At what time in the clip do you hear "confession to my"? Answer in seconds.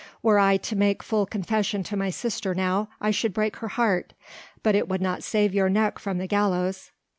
1.27-2.09